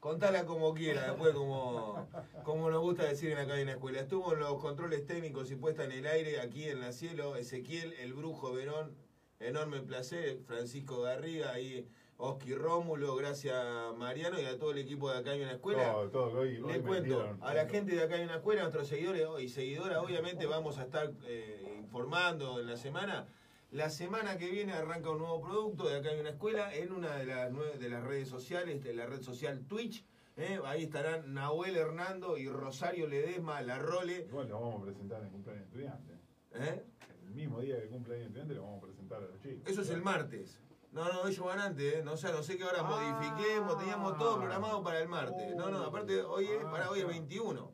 Contala 0.00 0.44
como 0.44 0.74
quiera, 0.74 1.06
después 1.06 1.32
como, 1.34 2.08
como 2.42 2.68
nos 2.68 2.80
gusta 2.82 3.04
decir 3.04 3.30
en 3.30 3.38
acá 3.38 3.58
en 3.60 3.66
la 3.66 3.72
escuela. 3.74 4.00
Estuvo 4.00 4.34
en 4.34 4.40
los 4.40 4.58
controles 4.60 5.06
técnicos 5.06 5.50
y 5.52 5.56
puesta 5.56 5.84
en 5.84 5.92
el 5.92 6.06
aire 6.06 6.40
aquí 6.40 6.64
en 6.68 6.80
la 6.80 6.92
cielo, 6.92 7.36
Ezequiel, 7.36 7.92
el 7.94 8.12
brujo 8.12 8.52
Verón, 8.52 8.92
enorme 9.40 9.80
placer, 9.80 10.40
Francisco 10.46 11.02
Garriga, 11.02 11.52
ahí 11.52 11.86
Oski 12.16 12.54
Rómulo, 12.54 13.16
gracias 13.16 13.56
Mariano 13.96 14.40
y 14.40 14.44
a 14.44 14.58
todo 14.58 14.70
el 14.70 14.78
equipo 14.78 15.10
de 15.10 15.18
acá 15.18 15.32
hay 15.32 15.42
una 15.42 15.52
escuela. 15.52 15.92
Todo, 15.92 16.10
todo, 16.10 16.40
hoy, 16.40 16.58
hoy 16.58 16.72
Le 16.72 16.80
cuento 16.80 17.36
a 17.40 17.54
la 17.54 17.66
gente 17.66 17.96
de 17.96 18.02
acá 18.02 18.14
hay 18.14 18.24
una 18.24 18.36
escuela, 18.36 18.60
a 18.60 18.64
nuestros 18.64 18.88
seguidores 18.88 19.26
y 19.40 19.48
seguidoras, 19.48 19.98
obviamente 19.98 20.46
vamos 20.46 20.78
a 20.78 20.84
estar 20.84 21.12
eh, 21.26 21.76
informando 21.78 22.60
en 22.60 22.66
la 22.66 22.76
semana. 22.76 23.26
La 23.72 23.90
semana 23.90 24.38
que 24.38 24.48
viene 24.50 24.72
arranca 24.72 25.10
un 25.10 25.18
nuevo 25.18 25.40
producto 25.40 25.88
de 25.88 25.96
acá 25.96 26.10
hay 26.10 26.20
una 26.20 26.30
escuela 26.30 26.72
en 26.72 26.92
una 26.92 27.16
de 27.16 27.26
las 27.26 27.52
de 27.80 27.88
las 27.88 28.04
redes 28.04 28.28
sociales, 28.28 28.84
de 28.84 28.94
la 28.94 29.06
red 29.06 29.20
social 29.22 29.66
Twitch. 29.66 30.04
¿eh? 30.36 30.60
Ahí 30.64 30.84
estarán 30.84 31.34
Nahuel 31.34 31.76
Hernando 31.76 32.38
y 32.38 32.48
Rosario 32.48 33.08
Ledesma, 33.08 33.60
la 33.62 33.78
Role. 33.78 34.26
Igual 34.28 34.48
lo 34.48 34.60
vamos 34.60 34.82
a 34.82 34.84
presentar 34.84 35.18
en 35.20 35.26
el 35.26 35.32
cumpleaños 35.32 35.62
de 35.62 35.66
estudiante. 35.66 36.14
¿Eh? 36.54 36.84
El 37.26 37.34
mismo 37.34 37.60
día 37.60 37.80
que 37.80 37.88
cumpleaños 37.88 38.24
de 38.24 38.40
estudiante 38.40 38.54
lo 38.54 38.62
vamos 38.62 38.78
a 38.78 38.86
presentar 38.86 39.18
a 39.18 39.26
los 39.26 39.40
chicos. 39.40 39.62
Eso 39.66 39.82
es 39.82 39.90
el 39.90 40.02
martes. 40.02 40.60
No, 40.92 41.12
no, 41.12 41.26
ellos 41.26 41.44
van 41.44 41.58
antes, 41.58 41.94
¿eh? 41.94 42.02
No, 42.04 42.12
o 42.12 42.16
sea, 42.16 42.30
no 42.30 42.42
sé 42.42 42.56
qué 42.56 42.64
hora 42.64 42.78
Ah. 42.80 42.82
modifiquemos, 42.84 43.76
teníamos 43.78 44.16
todo 44.16 44.36
programado 44.38 44.82
para 44.84 45.00
el 45.00 45.08
martes. 45.08 45.56
No, 45.56 45.68
no, 45.68 45.82
aparte 45.84 46.22
hoy 46.22 46.44
es, 46.46 46.60
Ah, 46.64 46.70
para 46.70 46.90
hoy 46.90 47.00
es 47.00 47.04
claro. 47.04 47.18
21. 47.18 47.72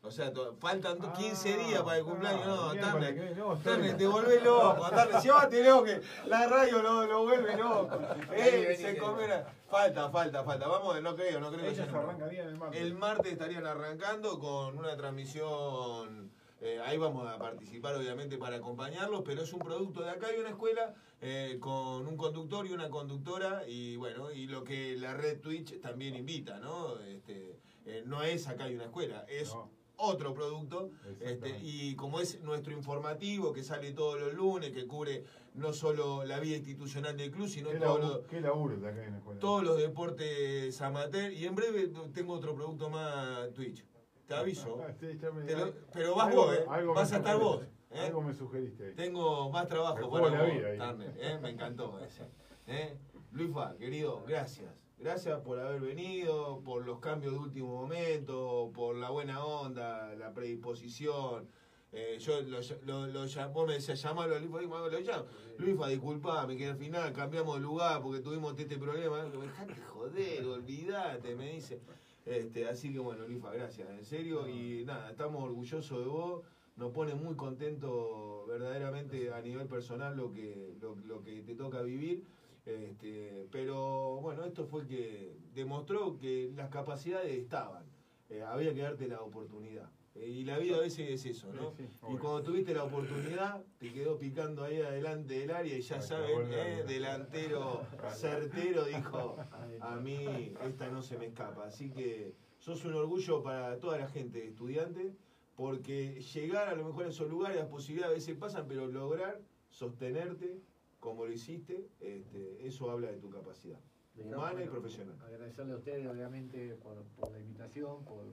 O 0.00 0.10
sea, 0.10 0.32
faltan 0.58 0.96
Ah, 1.02 1.12
15 1.12 1.58
días 1.58 1.82
para 1.82 1.98
el 1.98 2.04
cumpleaños. 2.04 2.46
No, 2.46 2.70
que- 2.72 2.80
no, 2.80 2.96
bien. 2.98 3.96
te 3.98 4.06
volvés 4.06 4.42
loco. 4.42 4.86
Llévatelo 5.22 5.84
que 5.84 6.00
la 6.26 6.48
radio 6.48 6.82
lo, 6.82 7.04
lo 7.06 7.22
vuelve 7.24 7.56
loco. 7.56 7.98
Eh, 8.32 8.76
se 8.80 8.96
comiera. 8.96 9.52
Falta, 9.68 10.08
falta, 10.08 10.42
falta. 10.44 10.66
Vamos, 10.68 11.02
no 11.02 11.14
creo, 11.14 11.40
no 11.40 11.48
creo 11.50 11.60
que 11.62 11.70
Ellos 11.70 11.86
sea- 11.86 11.98
arrancarían 11.98 12.46
el 12.48 12.56
martes. 12.56 12.80
el 12.80 12.94
martes 12.94 13.32
estarían 13.32 13.66
arrancando 13.66 14.38
con 14.38 14.78
una 14.78 14.96
transmisión. 14.96 16.30
Eh, 16.60 16.80
ahí 16.84 16.98
vamos 16.98 17.26
a 17.28 17.38
participar, 17.38 17.94
obviamente, 17.96 18.36
para 18.36 18.56
acompañarlos, 18.56 19.22
pero 19.24 19.42
es 19.42 19.52
un 19.52 19.60
producto 19.60 20.02
de 20.02 20.10
acá 20.10 20.26
hay 20.28 20.38
una 20.40 20.50
escuela 20.50 20.94
eh, 21.20 21.56
con 21.60 22.06
un 22.06 22.16
conductor 22.16 22.66
y 22.66 22.72
una 22.72 22.88
conductora, 22.90 23.62
y 23.68 23.96
bueno, 23.96 24.30
y 24.32 24.46
lo 24.46 24.64
que 24.64 24.96
la 24.96 25.14
red 25.14 25.40
Twitch 25.40 25.80
también 25.80 26.14
invita, 26.16 26.58
¿no? 26.58 26.98
Este, 27.00 27.58
eh, 27.86 28.02
no 28.06 28.22
es 28.22 28.48
acá 28.48 28.64
hay 28.64 28.74
una 28.74 28.84
escuela, 28.84 29.24
es 29.28 29.48
No. 29.54 29.70
otro 29.96 30.34
producto, 30.34 30.90
este, 31.20 31.58
y 31.62 31.94
como 31.96 32.20
es 32.20 32.40
nuestro 32.42 32.72
informativo 32.72 33.52
que 33.52 33.62
sale 33.64 33.92
todos 33.92 34.20
los 34.20 34.32
lunes, 34.34 34.70
que 34.72 34.86
cubre 34.86 35.24
no 35.54 35.72
solo 35.72 36.24
la 36.24 36.38
vida 36.38 36.56
institucional 36.56 37.16
del 37.16 37.30
club, 37.32 37.48
sino 37.48 37.70
¿Qué, 37.70 37.78
todos 37.78 38.00
los 38.00 39.40
todos 39.40 39.62
los 39.64 39.76
deportes 39.76 40.80
amateur 40.80 41.32
y 41.32 41.46
en 41.46 41.54
breve 41.56 41.90
tengo 42.14 42.34
otro 42.34 42.54
producto 42.54 42.88
más 42.90 43.52
Twitch. 43.54 43.84
Te 44.28 44.34
aviso. 44.34 44.78
Sí, 45.00 45.18
ya 45.20 45.30
me- 45.32 45.42
Te 45.44 45.56
lo- 45.56 45.72
pero 45.92 46.14
vas 46.14 46.28
algo 46.28 46.44
vos, 46.46 46.54
¿eh? 46.56 46.64
Vas 46.94 47.12
a 47.12 47.16
estar 47.16 47.38
vos, 47.38 47.62
¿eh? 47.90 47.98
Algo 48.00 48.20
me 48.22 48.34
sugeriste. 48.34 48.92
Tengo 48.92 49.50
más 49.50 49.66
trabajo 49.66 50.10
para 50.10 50.30
la 50.30 50.42
vos, 50.42 50.52
vida 50.52 50.68
ahí. 50.68 50.78
Turner, 50.78 51.14
¿eh? 51.18 51.38
Me 51.40 51.50
encantó 51.50 51.98
ese. 52.00 52.24
¿eh? 52.66 52.96
Luis 53.32 53.52
Fa, 53.52 53.74
querido, 53.76 54.22
gracias. 54.26 54.72
Gracias 54.98 55.40
por 55.42 55.60
haber 55.60 55.80
venido, 55.80 56.60
por 56.64 56.84
los 56.84 56.98
cambios 56.98 57.32
de 57.32 57.38
último 57.38 57.68
momento, 57.82 58.70
por 58.74 58.96
la 58.96 59.10
buena 59.10 59.44
onda, 59.44 60.14
la 60.16 60.32
predisposición. 60.34 61.48
Eh, 61.92 62.18
yo 62.20 62.42
lo, 62.42 62.58
lo, 62.84 63.06
lo 63.06 63.24
llam- 63.24 63.52
vos 63.52 63.66
me 63.66 63.74
decías 63.74 64.02
llamarlo 64.02 64.36
a 64.36 64.38
Luis 64.40 64.50
Fa, 64.50 64.58
digo, 64.60 64.78
lo 64.88 65.00
llamo. 65.00 65.24
Luis 65.58 65.76
Fa, 65.78 65.88
disculpame 65.88 66.56
que 66.56 66.66
al 66.66 66.76
final 66.76 67.12
cambiamos 67.12 67.54
de 67.56 67.60
lugar 67.62 68.02
porque 68.02 68.20
tuvimos 68.20 68.58
este 68.58 68.76
problema. 68.76 69.22
Dejate 69.24 69.74
joder, 69.94 70.44
olvídate, 70.44 71.34
me 71.34 71.52
dice. 71.52 71.80
Este, 72.28 72.68
así 72.68 72.92
que 72.92 72.98
bueno, 72.98 73.26
Luis 73.26 73.40
Fa, 73.40 73.52
gracias, 73.52 73.88
en 73.88 74.04
serio. 74.04 74.46
Y 74.48 74.84
nada, 74.84 75.10
estamos 75.10 75.42
orgullosos 75.42 75.98
de 75.98 76.06
vos 76.06 76.42
nos 76.76 76.92
pone 76.92 77.14
muy 77.14 77.34
contento 77.34 78.44
verdaderamente 78.46 79.32
a 79.32 79.40
nivel 79.40 79.66
personal 79.66 80.16
lo 80.16 80.32
que, 80.32 80.76
lo, 80.80 80.94
lo 80.94 81.22
que 81.22 81.42
te 81.42 81.54
toca 81.54 81.82
vivir. 81.82 82.24
Este, 82.64 83.48
pero 83.50 84.20
bueno, 84.20 84.44
esto 84.44 84.66
fue 84.66 84.86
que 84.86 85.36
demostró 85.54 86.16
que 86.18 86.52
las 86.54 86.70
capacidades 86.70 87.36
estaban. 87.36 87.84
Eh, 88.28 88.42
había 88.42 88.74
que 88.74 88.82
darte 88.82 89.08
la 89.08 89.22
oportunidad. 89.22 89.90
Eh, 90.20 90.28
y 90.28 90.44
la 90.44 90.58
vida 90.58 90.76
a 90.76 90.80
veces 90.80 91.10
es 91.10 91.36
eso, 91.36 91.52
¿no? 91.52 91.72
Sí, 91.76 91.86
sí, 91.88 91.98
y 92.08 92.16
cuando 92.16 92.42
tuviste 92.42 92.74
la 92.74 92.84
oportunidad, 92.84 93.64
te 93.78 93.92
quedó 93.92 94.18
picando 94.18 94.64
ahí 94.64 94.80
adelante 94.80 95.38
del 95.38 95.50
área 95.50 95.76
y 95.76 95.80
ya 95.80 96.00
saben, 96.00 96.52
eh, 96.52 96.84
delantero 96.86 97.82
certero 98.14 98.84
dijo, 98.84 99.36
a 99.80 99.96
mí 99.96 100.54
esta 100.64 100.88
no 100.88 101.02
se 101.02 101.18
me 101.18 101.26
escapa. 101.26 101.66
Así 101.66 101.90
que 101.90 102.34
sos 102.58 102.84
un 102.84 102.94
orgullo 102.94 103.42
para 103.42 103.78
toda 103.78 103.98
la 103.98 104.08
gente 104.08 104.46
estudiante, 104.46 105.14
porque 105.56 106.20
llegar 106.20 106.68
a 106.68 106.74
lo 106.74 106.84
mejor 106.84 107.06
a 107.06 107.08
esos 107.08 107.28
lugares, 107.28 107.56
las 107.56 107.68
posibilidades 107.68 108.12
a 108.12 108.18
veces 108.18 108.36
pasan, 108.36 108.66
pero 108.68 108.86
lograr 108.86 109.40
sostenerte 109.70 110.60
como 111.00 111.26
lo 111.26 111.32
hiciste, 111.32 111.88
este, 112.00 112.66
eso 112.66 112.90
habla 112.90 113.10
de 113.10 113.18
tu 113.18 113.30
capacidad 113.30 113.78
humana 114.24 114.64
y 114.64 114.68
profesional. 114.68 115.16
Agradecerle 115.24 115.74
a 115.74 115.76
ustedes, 115.76 116.06
obviamente, 116.08 116.74
por, 116.76 117.04
por 117.16 117.30
la 117.30 117.38
invitación, 117.38 118.04
por, 118.04 118.24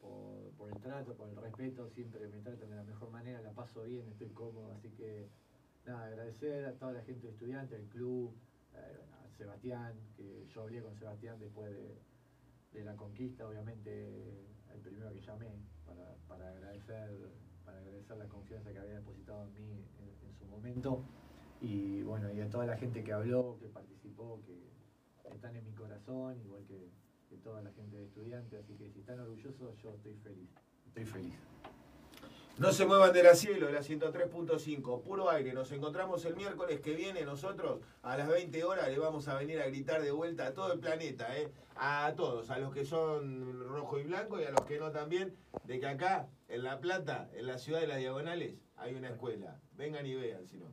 por, 0.00 0.70
el 0.70 0.80
trato, 0.80 1.14
por 1.14 1.28
el 1.28 1.36
respeto. 1.36 1.88
Siempre 1.90 2.26
me 2.28 2.40
tratan 2.40 2.70
de 2.70 2.76
la 2.76 2.84
mejor 2.84 3.10
manera, 3.10 3.40
la 3.40 3.52
paso 3.52 3.82
bien, 3.84 4.08
estoy 4.08 4.28
cómodo. 4.28 4.72
Así 4.72 4.90
que, 4.90 5.28
nada, 5.86 6.06
agradecer 6.06 6.66
a 6.66 6.72
toda 6.72 6.92
la 6.92 7.02
gente 7.02 7.28
estudiante, 7.28 7.76
al 7.76 7.86
club, 7.88 8.34
eh, 8.74 8.98
a 9.24 9.30
Sebastián, 9.36 9.94
que 10.16 10.46
yo 10.46 10.62
hablé 10.62 10.82
con 10.82 10.94
Sebastián 10.96 11.38
después 11.38 11.72
de, 11.72 12.84
la 12.84 12.94
conquista, 12.94 13.48
obviamente, 13.48 14.06
el 14.72 14.80
primero 14.80 15.12
que 15.12 15.20
llamé 15.20 15.50
para, 15.84 16.14
para 16.28 16.48
agradecer 16.50 17.10
para 17.64 17.78
agradecer 17.78 18.16
la 18.16 18.28
confianza 18.28 18.72
que 18.72 18.78
había 18.78 18.94
depositado 18.94 19.44
en 19.44 19.54
mí 19.54 19.84
en 20.00 20.34
su 20.38 20.46
momento. 20.46 21.04
Y 21.60 22.02
bueno, 22.02 22.32
y 22.32 22.40
a 22.40 22.48
toda 22.48 22.66
la 22.66 22.76
gente 22.76 23.02
que 23.02 23.12
habló, 23.12 23.58
que 23.60 23.66
participó, 23.66 24.40
que 24.46 24.68
están 25.34 25.56
en 25.56 25.64
mi 25.64 25.72
corazón, 25.72 26.40
igual 26.40 26.64
que, 26.66 26.88
que 27.28 27.36
toda 27.36 27.62
la 27.62 27.70
gente 27.72 27.96
de 27.96 28.04
estudiantes, 28.04 28.60
así 28.64 28.74
que 28.76 28.90
si 28.90 29.00
están 29.00 29.20
orgullosos, 29.20 29.76
yo 29.82 29.90
estoy 29.90 30.14
feliz. 30.14 30.48
Estoy 30.86 31.04
feliz. 31.04 31.34
No 32.58 32.72
se 32.72 32.86
muevan 32.86 33.12
de 33.12 33.22
la 33.22 33.36
cielo, 33.36 33.66
de 33.66 33.72
la 33.72 33.82
103.5, 33.82 35.02
puro 35.02 35.30
aire. 35.30 35.52
Nos 35.52 35.70
encontramos 35.70 36.24
el 36.24 36.34
miércoles 36.34 36.80
que 36.80 36.92
viene 36.94 37.24
nosotros 37.24 37.80
a 38.02 38.16
las 38.16 38.26
20 38.26 38.64
horas. 38.64 38.88
Le 38.88 38.98
vamos 38.98 39.28
a 39.28 39.36
venir 39.36 39.60
a 39.60 39.66
gritar 39.66 40.02
de 40.02 40.10
vuelta 40.10 40.48
a 40.48 40.54
todo 40.54 40.72
el 40.72 40.80
planeta, 40.80 41.38
¿eh? 41.38 41.52
a 41.76 42.12
todos, 42.16 42.50
a 42.50 42.58
los 42.58 42.74
que 42.74 42.84
son 42.84 43.60
rojo 43.68 44.00
y 44.00 44.02
blanco 44.02 44.40
y 44.40 44.44
a 44.44 44.50
los 44.50 44.62
que 44.62 44.80
no 44.80 44.90
también, 44.90 45.36
de 45.62 45.78
que 45.78 45.86
acá, 45.86 46.28
en 46.48 46.64
La 46.64 46.80
Plata, 46.80 47.30
en 47.34 47.46
la 47.46 47.58
ciudad 47.58 47.80
de 47.80 47.86
las 47.86 47.98
Diagonales, 47.98 48.56
hay 48.76 48.94
una 48.94 49.10
escuela. 49.10 49.60
Vengan 49.76 50.04
y 50.04 50.16
vean, 50.16 50.44
si 50.48 50.58
no. 50.58 50.66